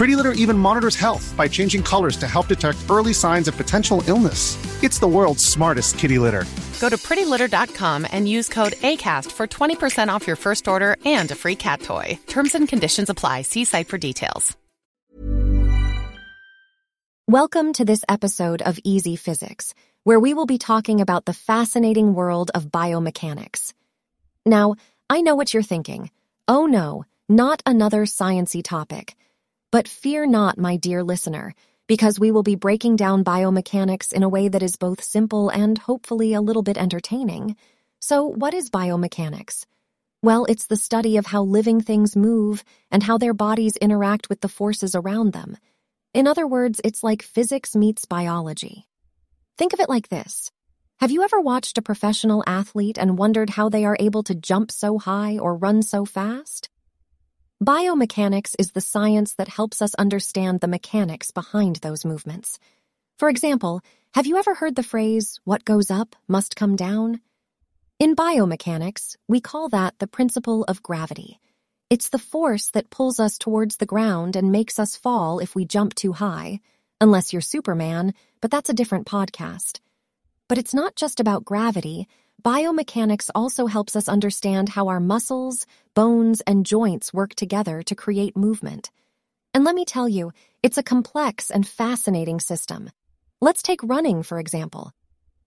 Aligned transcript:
Pretty 0.00 0.16
Litter 0.16 0.32
even 0.32 0.56
monitors 0.56 0.96
health 0.96 1.34
by 1.36 1.46
changing 1.46 1.82
colors 1.82 2.16
to 2.16 2.26
help 2.26 2.46
detect 2.46 2.78
early 2.88 3.12
signs 3.12 3.48
of 3.48 3.56
potential 3.58 4.02
illness. 4.06 4.56
It's 4.82 4.98
the 4.98 5.06
world's 5.06 5.44
smartest 5.44 5.98
kitty 5.98 6.18
litter. 6.18 6.46
Go 6.80 6.88
to 6.88 6.96
prettylitter.com 6.96 8.06
and 8.10 8.26
use 8.26 8.48
code 8.48 8.72
ACAST 8.80 9.30
for 9.30 9.46
20% 9.46 10.08
off 10.08 10.26
your 10.26 10.36
first 10.36 10.68
order 10.68 10.96
and 11.04 11.30
a 11.30 11.34
free 11.34 11.54
cat 11.54 11.82
toy. 11.82 12.18
Terms 12.28 12.54
and 12.54 12.66
conditions 12.66 13.10
apply. 13.10 13.42
See 13.42 13.66
site 13.66 13.88
for 13.88 13.98
details. 13.98 14.56
Welcome 17.28 17.74
to 17.74 17.84
this 17.84 18.02
episode 18.08 18.62
of 18.62 18.78
Easy 18.82 19.16
Physics, 19.16 19.74
where 20.04 20.18
we 20.18 20.32
will 20.32 20.46
be 20.46 20.56
talking 20.56 21.02
about 21.02 21.26
the 21.26 21.34
fascinating 21.34 22.14
world 22.14 22.50
of 22.54 22.70
biomechanics. 22.70 23.74
Now, 24.46 24.76
I 25.10 25.20
know 25.20 25.34
what 25.34 25.52
you're 25.52 25.62
thinking. 25.62 26.10
Oh 26.48 26.64
no, 26.64 27.04
not 27.28 27.62
another 27.66 28.06
sciency 28.06 28.64
topic. 28.64 29.14
But 29.72 29.86
fear 29.86 30.26
not, 30.26 30.58
my 30.58 30.76
dear 30.76 31.04
listener, 31.04 31.54
because 31.86 32.18
we 32.18 32.32
will 32.32 32.42
be 32.42 32.56
breaking 32.56 32.96
down 32.96 33.22
biomechanics 33.22 34.12
in 34.12 34.24
a 34.24 34.28
way 34.28 34.48
that 34.48 34.64
is 34.64 34.74
both 34.74 35.00
simple 35.00 35.48
and 35.48 35.78
hopefully 35.78 36.34
a 36.34 36.40
little 36.40 36.64
bit 36.64 36.76
entertaining. 36.76 37.56
So, 38.00 38.24
what 38.24 38.52
is 38.52 38.68
biomechanics? 38.68 39.66
Well, 40.22 40.44
it's 40.46 40.66
the 40.66 40.76
study 40.76 41.18
of 41.18 41.26
how 41.26 41.44
living 41.44 41.80
things 41.80 42.16
move 42.16 42.64
and 42.90 43.00
how 43.00 43.16
their 43.16 43.32
bodies 43.32 43.76
interact 43.76 44.28
with 44.28 44.40
the 44.40 44.48
forces 44.48 44.96
around 44.96 45.34
them. 45.34 45.56
In 46.14 46.26
other 46.26 46.48
words, 46.48 46.80
it's 46.82 47.04
like 47.04 47.22
physics 47.22 47.76
meets 47.76 48.06
biology. 48.06 48.88
Think 49.56 49.72
of 49.72 49.78
it 49.78 49.88
like 49.88 50.08
this. 50.08 50.50
Have 50.98 51.12
you 51.12 51.22
ever 51.22 51.40
watched 51.40 51.78
a 51.78 51.82
professional 51.82 52.42
athlete 52.44 52.98
and 52.98 53.16
wondered 53.16 53.50
how 53.50 53.68
they 53.68 53.84
are 53.84 53.96
able 54.00 54.24
to 54.24 54.34
jump 54.34 54.72
so 54.72 54.98
high 54.98 55.38
or 55.38 55.54
run 55.54 55.82
so 55.82 56.04
fast? 56.04 56.70
Biomechanics 57.62 58.56
is 58.58 58.72
the 58.72 58.80
science 58.80 59.34
that 59.34 59.48
helps 59.48 59.82
us 59.82 59.94
understand 59.96 60.60
the 60.60 60.66
mechanics 60.66 61.30
behind 61.30 61.76
those 61.76 62.06
movements. 62.06 62.58
For 63.18 63.28
example, 63.28 63.82
have 64.14 64.26
you 64.26 64.38
ever 64.38 64.54
heard 64.54 64.76
the 64.76 64.82
phrase, 64.82 65.38
what 65.44 65.66
goes 65.66 65.90
up 65.90 66.16
must 66.26 66.56
come 66.56 66.74
down? 66.74 67.20
In 67.98 68.16
biomechanics, 68.16 69.14
we 69.28 69.42
call 69.42 69.68
that 69.68 69.98
the 69.98 70.06
principle 70.06 70.64
of 70.68 70.82
gravity. 70.82 71.38
It's 71.90 72.08
the 72.08 72.18
force 72.18 72.70
that 72.70 72.88
pulls 72.88 73.20
us 73.20 73.36
towards 73.36 73.76
the 73.76 73.84
ground 73.84 74.36
and 74.36 74.50
makes 74.50 74.78
us 74.78 74.96
fall 74.96 75.38
if 75.38 75.54
we 75.54 75.66
jump 75.66 75.94
too 75.94 76.14
high. 76.14 76.60
Unless 76.98 77.34
you're 77.34 77.42
Superman, 77.42 78.14
but 78.40 78.50
that's 78.50 78.70
a 78.70 78.74
different 78.80 79.06
podcast. 79.06 79.80
But 80.48 80.56
it's 80.56 80.72
not 80.72 80.96
just 80.96 81.20
about 81.20 81.44
gravity. 81.44 82.08
Biomechanics 82.40 83.28
also 83.34 83.66
helps 83.66 83.96
us 83.96 84.08
understand 84.08 84.70
how 84.70 84.88
our 84.88 85.00
muscles, 85.00 85.66
bones, 85.94 86.40
and 86.42 86.64
joints 86.64 87.12
work 87.12 87.34
together 87.34 87.82
to 87.82 87.94
create 87.94 88.34
movement. 88.34 88.90
And 89.52 89.62
let 89.62 89.74
me 89.74 89.84
tell 89.84 90.08
you, 90.08 90.32
it's 90.62 90.78
a 90.78 90.82
complex 90.82 91.50
and 91.50 91.68
fascinating 91.68 92.40
system. 92.40 92.90
Let's 93.42 93.62
take 93.62 93.82
running, 93.82 94.22
for 94.22 94.38
example. 94.38 94.92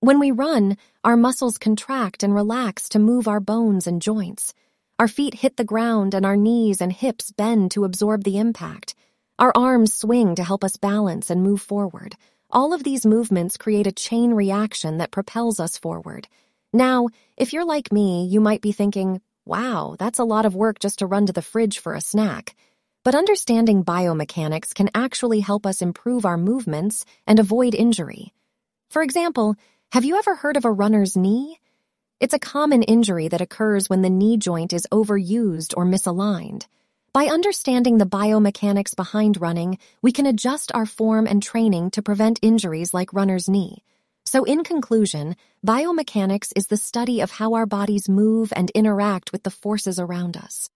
When 0.00 0.18
we 0.18 0.32
run, 0.32 0.76
our 1.02 1.16
muscles 1.16 1.56
contract 1.56 2.22
and 2.22 2.34
relax 2.34 2.90
to 2.90 2.98
move 2.98 3.26
our 3.26 3.40
bones 3.40 3.86
and 3.86 4.02
joints. 4.02 4.52
Our 4.98 5.08
feet 5.08 5.34
hit 5.34 5.56
the 5.56 5.64
ground 5.64 6.12
and 6.12 6.26
our 6.26 6.36
knees 6.36 6.82
and 6.82 6.92
hips 6.92 7.30
bend 7.30 7.70
to 7.70 7.84
absorb 7.84 8.24
the 8.24 8.36
impact. 8.36 8.94
Our 9.38 9.52
arms 9.54 9.94
swing 9.94 10.34
to 10.34 10.44
help 10.44 10.62
us 10.62 10.76
balance 10.76 11.30
and 11.30 11.42
move 11.42 11.62
forward. 11.62 12.16
All 12.50 12.74
of 12.74 12.84
these 12.84 13.06
movements 13.06 13.56
create 13.56 13.86
a 13.86 13.92
chain 13.92 14.34
reaction 14.34 14.98
that 14.98 15.10
propels 15.10 15.58
us 15.58 15.78
forward. 15.78 16.28
Now, 16.72 17.08
if 17.36 17.52
you're 17.52 17.66
like 17.66 17.92
me, 17.92 18.26
you 18.26 18.40
might 18.40 18.62
be 18.62 18.72
thinking, 18.72 19.20
wow, 19.44 19.96
that's 19.98 20.18
a 20.18 20.24
lot 20.24 20.46
of 20.46 20.54
work 20.54 20.78
just 20.78 21.00
to 21.00 21.06
run 21.06 21.26
to 21.26 21.32
the 21.32 21.42
fridge 21.42 21.78
for 21.78 21.94
a 21.94 22.00
snack. 22.00 22.54
But 23.04 23.14
understanding 23.14 23.84
biomechanics 23.84 24.74
can 24.74 24.88
actually 24.94 25.40
help 25.40 25.66
us 25.66 25.82
improve 25.82 26.24
our 26.24 26.38
movements 26.38 27.04
and 27.26 27.38
avoid 27.38 27.74
injury. 27.74 28.32
For 28.90 29.02
example, 29.02 29.56
have 29.90 30.04
you 30.04 30.16
ever 30.16 30.34
heard 30.34 30.56
of 30.56 30.64
a 30.64 30.70
runner's 30.70 31.16
knee? 31.16 31.58
It's 32.20 32.34
a 32.34 32.38
common 32.38 32.84
injury 32.84 33.28
that 33.28 33.40
occurs 33.40 33.90
when 33.90 34.02
the 34.02 34.08
knee 34.08 34.36
joint 34.36 34.72
is 34.72 34.86
overused 34.92 35.74
or 35.76 35.84
misaligned. 35.84 36.66
By 37.12 37.26
understanding 37.26 37.98
the 37.98 38.06
biomechanics 38.06 38.96
behind 38.96 39.40
running, 39.40 39.78
we 40.00 40.12
can 40.12 40.24
adjust 40.24 40.72
our 40.72 40.86
form 40.86 41.26
and 41.26 41.42
training 41.42 41.90
to 41.90 42.02
prevent 42.02 42.38
injuries 42.40 42.94
like 42.94 43.12
runner's 43.12 43.48
knee. 43.48 43.84
So, 44.32 44.44
in 44.44 44.64
conclusion, 44.64 45.36
biomechanics 45.62 46.54
is 46.56 46.68
the 46.68 46.78
study 46.78 47.20
of 47.20 47.32
how 47.32 47.52
our 47.52 47.66
bodies 47.66 48.08
move 48.08 48.50
and 48.56 48.70
interact 48.70 49.30
with 49.30 49.42
the 49.42 49.50
forces 49.50 49.98
around 49.98 50.38
us. 50.38 50.70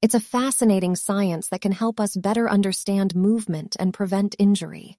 It's 0.00 0.14
a 0.14 0.28
fascinating 0.34 0.96
science 0.96 1.50
that 1.50 1.60
can 1.60 1.72
help 1.72 2.00
us 2.00 2.16
better 2.16 2.48
understand 2.48 3.14
movement 3.14 3.76
and 3.78 3.92
prevent 3.92 4.34
injury. 4.38 4.96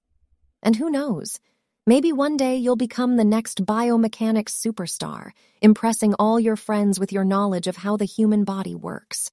And 0.62 0.76
who 0.76 0.90
knows? 0.90 1.40
Maybe 1.88 2.12
one 2.12 2.36
day 2.36 2.56
you'll 2.56 2.76
become 2.76 3.16
the 3.16 3.24
next 3.24 3.66
biomechanics 3.66 4.54
superstar, 4.54 5.32
impressing 5.60 6.14
all 6.20 6.38
your 6.38 6.54
friends 6.54 7.00
with 7.00 7.10
your 7.10 7.24
knowledge 7.24 7.66
of 7.66 7.78
how 7.78 7.96
the 7.96 8.04
human 8.04 8.44
body 8.44 8.76
works. 8.76 9.32